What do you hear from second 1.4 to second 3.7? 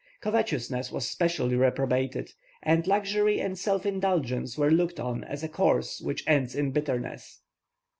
reprobated, and luxury and